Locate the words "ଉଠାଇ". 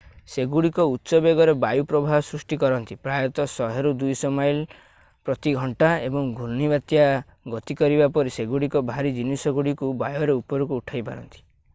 10.83-11.05